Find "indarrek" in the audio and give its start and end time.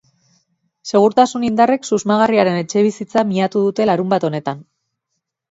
1.49-1.85